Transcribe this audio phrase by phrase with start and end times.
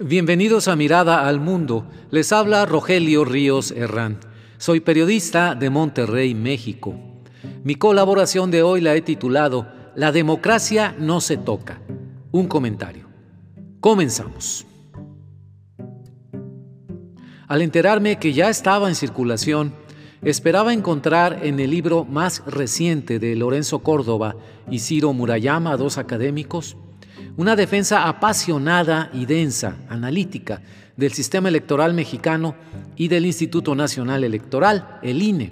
[0.00, 1.86] Bienvenidos a Mirada al Mundo.
[2.10, 4.18] Les habla Rogelio Ríos Herrán.
[4.58, 6.96] Soy periodista de Monterrey, México.
[7.62, 11.80] Mi colaboración de hoy la he titulado La democracia no se toca.
[12.32, 13.06] Un comentario.
[13.78, 14.66] Comenzamos.
[17.46, 19.74] Al enterarme que ya estaba en circulación,
[20.22, 24.34] esperaba encontrar en el libro más reciente de Lorenzo Córdoba
[24.68, 26.76] y Ciro Murayama, dos académicos,
[27.36, 30.62] una defensa apasionada y densa, analítica,
[30.96, 32.54] del sistema electoral mexicano
[32.96, 35.50] y del Instituto Nacional Electoral, el INE,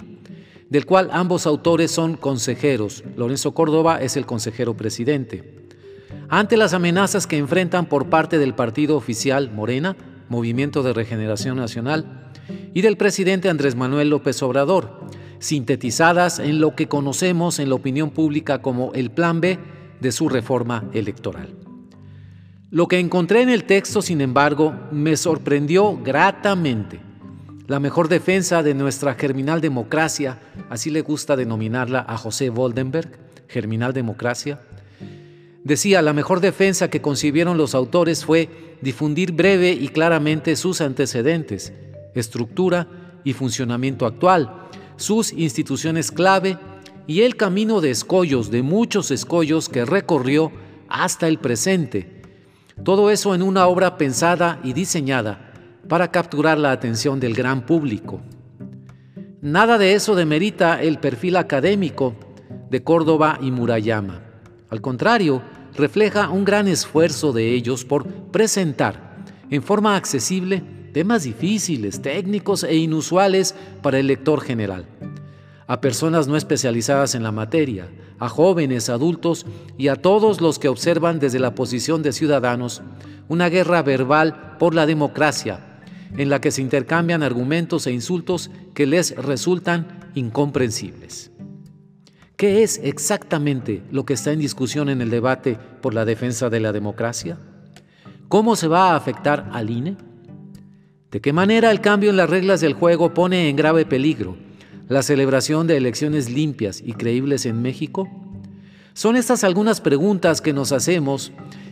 [0.69, 3.03] del cual ambos autores son consejeros.
[3.17, 5.67] Lorenzo Córdoba es el consejero presidente.
[6.29, 9.97] Ante las amenazas que enfrentan por parte del partido oficial Morena,
[10.29, 12.31] Movimiento de Regeneración Nacional,
[12.73, 15.01] y del presidente Andrés Manuel López Obrador,
[15.39, 19.59] sintetizadas en lo que conocemos en la opinión pública como el Plan B
[19.99, 21.62] de su reforma electoral.
[22.73, 26.99] Lo que encontré en el texto, sin embargo, me sorprendió gratamente.
[27.67, 30.39] La mejor defensa de nuestra germinal democracia,
[30.71, 33.11] así le gusta denominarla a José Voldenberg,
[33.47, 34.59] germinal democracia,
[35.63, 38.49] decía, la mejor defensa que concibieron los autores fue
[38.81, 41.73] difundir breve y claramente sus antecedentes,
[42.15, 42.87] estructura
[43.23, 44.51] y funcionamiento actual,
[44.95, 46.57] sus instituciones clave
[47.05, 50.51] y el camino de escollos, de muchos escollos que recorrió
[50.89, 52.12] hasta el presente,
[52.83, 55.51] todo eso en una obra pensada y diseñada
[55.87, 58.21] para capturar la atención del gran público.
[59.41, 62.15] Nada de eso demerita el perfil académico
[62.69, 64.21] de Córdoba y Murayama.
[64.69, 65.41] Al contrario,
[65.75, 69.17] refleja un gran esfuerzo de ellos por presentar
[69.49, 70.63] en forma accesible
[70.93, 74.85] temas difíciles, técnicos e inusuales para el lector general
[75.67, 77.87] a personas no especializadas en la materia,
[78.23, 79.45] a jóvenes, adultos
[79.77, 82.81] y a todos los que observan desde la posición de ciudadanos
[83.27, 85.81] una guerra verbal por la democracia,
[86.15, 91.31] en la que se intercambian argumentos e insultos que les resultan incomprensibles.
[92.37, 96.59] ¿Qué es exactamente lo que está en discusión en el debate por la defensa de
[96.59, 97.37] la democracia?
[98.27, 99.97] ¿Cómo se va a afectar al INE?
[101.11, 104.35] ¿De qué manera el cambio en las reglas del juego pone en grave peligro
[104.93, 108.07] la celebración de elecciones limpias y creíbles en México?
[108.93, 111.31] Son estas algunas preguntas que nos hacemos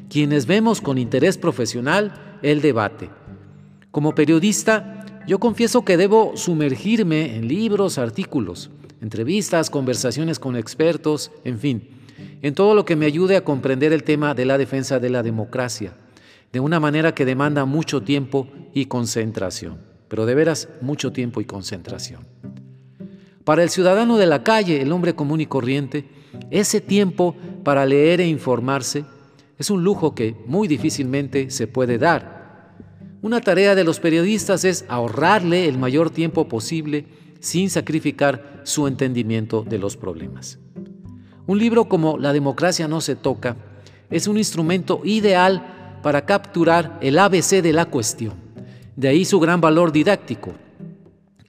[0.10, 3.10] quienes vemos con interés profesional el debate.
[3.92, 8.72] Como periodista, yo confieso que debo sumergirme en libros, artículos,
[9.02, 11.90] entrevistas, conversaciones con expertos, en fin,
[12.42, 15.22] en todo lo que me ayude a comprender el tema de la defensa de la
[15.22, 15.94] democracia,
[16.52, 19.78] de una manera que demanda mucho tiempo y concentración,
[20.08, 22.26] pero de veras mucho tiempo y concentración.
[23.52, 26.06] Para el ciudadano de la calle, el hombre común y corriente,
[26.52, 27.36] ese tiempo
[27.66, 29.04] para leer e informarse
[29.60, 32.78] es un lujo que muy difícilmente se puede dar.
[33.22, 37.08] Una tarea de los periodistas es ahorrarle el mayor tiempo posible
[37.42, 40.58] sin sacrificar su entendimiento de los problemas.
[41.46, 43.58] Un libro como La democracia no se toca
[44.10, 48.36] es un instrumento ideal para capturar el ABC de la cuestión.
[48.96, 50.54] De ahí su gran valor didáctico.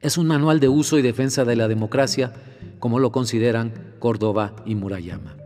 [0.03, 2.33] Es un manual de uso y defensa de la democracia,
[2.81, 5.37] como lo consideran Córdoba y Murayama.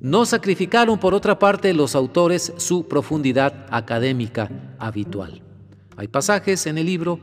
[0.00, 5.42] No sacrificaron, por otra parte, los autores su profundidad académica habitual.
[5.96, 7.18] Hay pasajes en el libro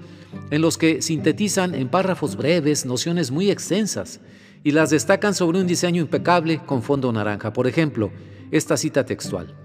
[0.51, 4.19] en los que sintetizan en párrafos breves nociones muy extensas
[4.61, 7.53] y las destacan sobre un diseño impecable con fondo naranja.
[7.53, 8.11] Por ejemplo,
[8.51, 9.55] esta cita textual.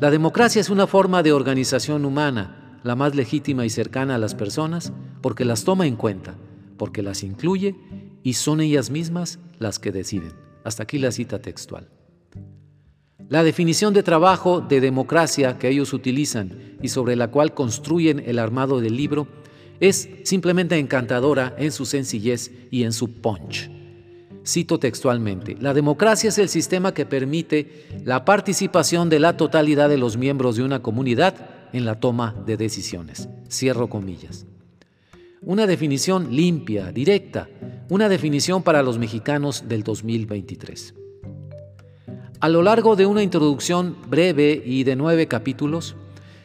[0.00, 4.34] La democracia es una forma de organización humana la más legítima y cercana a las
[4.34, 4.92] personas
[5.24, 6.34] porque las toma en cuenta,
[6.76, 7.76] porque las incluye
[8.22, 10.34] y son ellas mismas las que deciden.
[10.64, 11.88] Hasta aquí la cita textual.
[13.30, 18.38] La definición de trabajo de democracia que ellos utilizan y sobre la cual construyen el
[18.38, 19.26] armado del libro
[19.80, 23.70] es simplemente encantadora en su sencillez y en su punch.
[24.46, 29.96] Cito textualmente, la democracia es el sistema que permite la participación de la totalidad de
[29.96, 31.34] los miembros de una comunidad
[31.72, 33.30] en la toma de decisiones.
[33.48, 34.44] Cierro comillas.
[35.46, 37.48] Una definición limpia, directa,
[37.90, 40.94] una definición para los mexicanos del 2023.
[42.40, 45.96] A lo largo de una introducción breve y de nueve capítulos,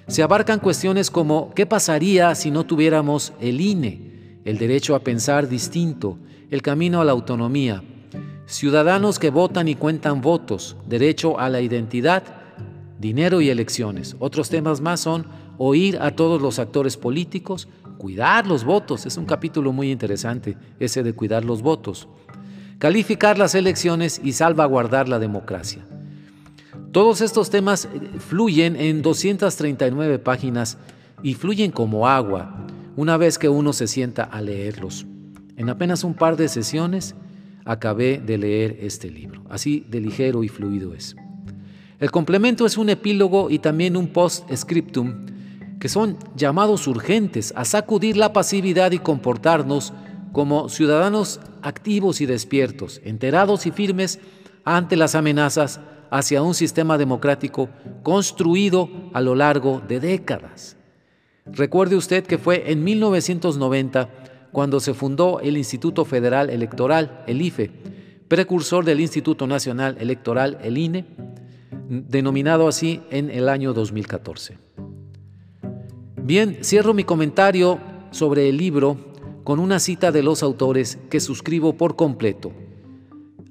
[0.08, 5.48] se abarcan cuestiones como ¿qué pasaría si no tuviéramos el INE, el derecho a pensar
[5.48, 6.18] distinto,
[6.50, 7.84] el camino a la autonomía,
[8.48, 12.24] ciudadanos que votan y cuentan votos, derecho a la identidad.
[13.00, 14.18] Dinero y elecciones.
[14.20, 15.26] Otros temas más son
[15.58, 17.70] oír a todos los actores políticos,
[18.00, 22.08] cuidar los votos, es un capítulo muy interesante ese de cuidar los votos,
[22.80, 25.86] calificar las elecciones y salvaguardar la democracia.
[26.94, 30.78] Todos estos temas eh, fluyen en 239 páginas
[31.22, 32.66] y fluyen como agua
[32.96, 35.06] una vez que uno se sienta a leerlos.
[35.58, 37.16] En apenas un par de sesiones
[37.66, 39.44] acabé de leer este libro.
[39.50, 41.18] Así de ligero y fluido es.
[42.00, 45.26] El complemento es un epílogo y también un post-scriptum
[45.80, 49.94] que son llamados urgentes a sacudir la pasividad y comportarnos
[50.32, 54.20] como ciudadanos activos y despiertos, enterados y firmes
[54.66, 55.80] ante las amenazas
[56.12, 57.70] hacia un sistema democrático
[58.04, 60.76] construido a lo largo de décadas.
[61.46, 64.10] Recuerde usted que fue en 1990
[64.52, 67.72] cuando se fundó el Instituto Federal Electoral, el IFE,
[68.28, 71.06] precursor del Instituto Nacional Electoral, el INE,
[71.90, 74.58] denominado así en el año 2014.
[76.30, 77.80] Bien, cierro mi comentario
[78.12, 78.98] sobre el libro
[79.44, 82.52] con una cita de los autores que suscribo por completo.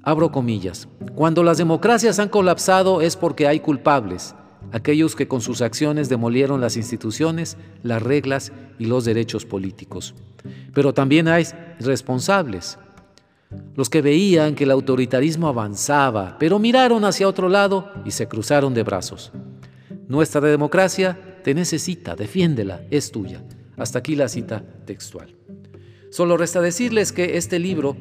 [0.01, 0.87] Abro comillas.
[1.13, 4.33] Cuando las democracias han colapsado es porque hay culpables,
[4.71, 10.15] aquellos que con sus acciones demolieron las instituciones, las reglas y los derechos políticos.
[10.73, 11.47] Pero también hay
[11.81, 12.79] responsables,
[13.75, 18.73] los que veían que el autoritarismo avanzaba, pero miraron hacia otro lado y se cruzaron
[18.73, 19.33] de brazos.
[20.07, 23.43] Nuestra democracia te necesita, defiéndela, es tuya.
[23.77, 25.35] Hasta aquí la cita textual.
[26.09, 27.95] Solo resta decirles que este libro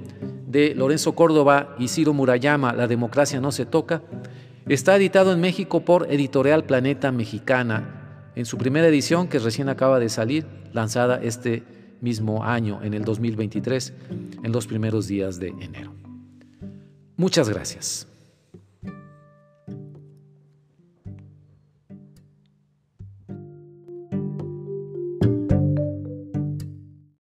[0.47, 4.03] de Lorenzo Córdoba y Ciro Murayama, La democracia no se toca,
[4.67, 10.01] está editado en México por Editorial Planeta Mexicana, en su primera edición que recién acaba
[10.01, 11.65] de salir, lanzada este
[12.01, 13.93] mismo año, en el 2023,
[14.43, 15.95] en los primeros días de enero.
[17.17, 18.08] Muchas gracias.